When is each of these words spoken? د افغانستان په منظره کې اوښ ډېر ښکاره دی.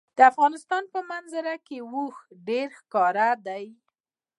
د 0.17 0.19
افغانستان 0.31 0.83
په 0.93 0.99
منظره 1.11 1.55
کې 1.67 1.77
اوښ 1.93 2.15
ډېر 2.47 2.67
ښکاره 2.79 3.29
دی. 3.47 3.65